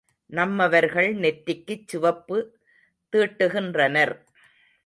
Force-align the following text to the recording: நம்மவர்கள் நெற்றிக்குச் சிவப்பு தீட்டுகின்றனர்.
நம்மவர்கள் 0.29 1.15
நெற்றிக்குச் 1.15 1.87
சிவப்பு 1.87 2.37
தீட்டுகின்றனர். 3.13 4.15